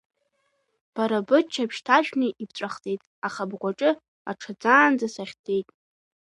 Бара 0.93 1.19
быччаԥшь 1.27 1.81
ҭаршәны 1.85 2.27
ибҵәахӡеит, 2.43 3.01
аха 3.27 3.49
бгәаҿы 3.49 3.91
аҽаӡаанӡа 4.31 5.07
сахьӡеит. 5.13 5.67